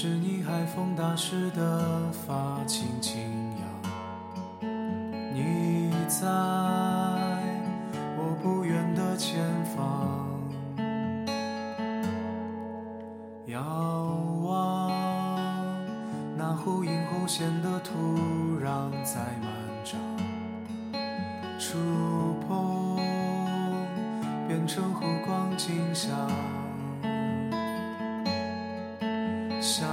[0.00, 3.20] 是你海风打湿的发轻轻
[3.58, 4.70] 扬。
[5.34, 6.24] 你在
[8.16, 10.30] 我不远的前方，
[13.46, 13.60] 遥
[14.44, 14.92] 望
[16.36, 17.92] 那忽隐忽现的土
[18.62, 19.50] 壤在漫
[19.84, 19.98] 长，
[21.58, 21.76] 触
[22.46, 22.94] 碰
[24.46, 26.16] 变成湖光景象。
[29.60, 29.86] 想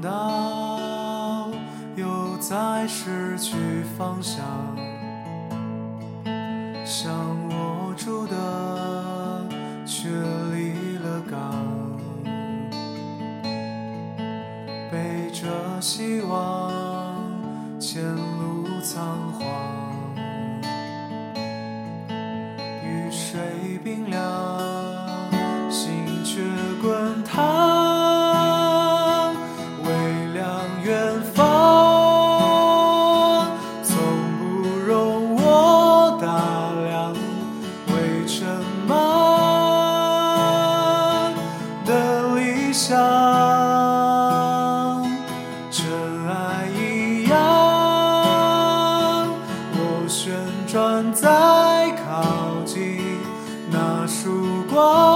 [0.00, 1.48] 到
[1.94, 3.54] 又在失去
[3.96, 4.44] 方向，
[6.84, 7.12] 想
[7.48, 9.46] 握住的
[9.86, 11.38] 却离了港，
[14.90, 16.72] 背着希望
[17.78, 19.46] 前路仓皇，
[22.84, 24.20] 雨水冰凉，
[42.72, 42.98] 像，
[45.70, 45.84] 尘
[46.26, 47.36] 埃一样，
[49.74, 49.78] 我
[50.08, 50.32] 旋
[50.66, 52.98] 转在靠近
[53.70, 55.11] 那束光。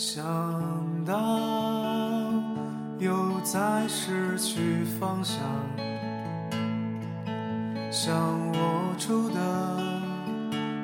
[0.00, 0.22] 想
[1.04, 1.40] 到
[3.00, 5.40] 又在失去方向，
[7.90, 8.16] 想
[8.52, 9.34] 握住的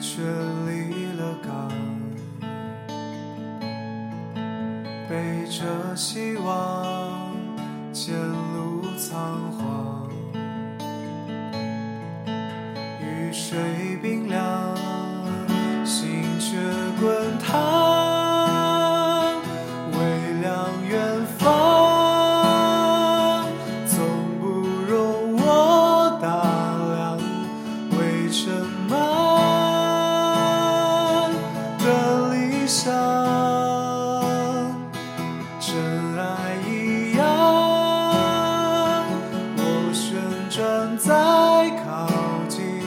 [0.00, 0.22] 却
[0.66, 1.70] 离了港，
[5.10, 7.36] 背着希望
[7.92, 10.08] 前路仓皇，
[13.02, 14.31] 雨水冰凉，
[32.72, 32.90] 理想，
[35.60, 37.22] 尘埃一样，
[39.58, 39.60] 我
[39.92, 40.16] 旋
[40.48, 41.12] 转在
[41.84, 42.08] 靠
[42.48, 42.80] 近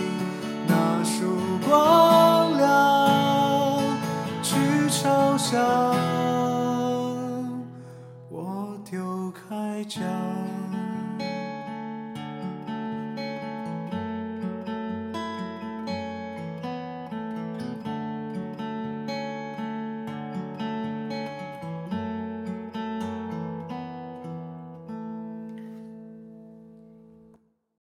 [0.67, 3.83] 那束光亮，
[4.41, 5.61] 去朝向。
[8.31, 10.01] 我丢开桨。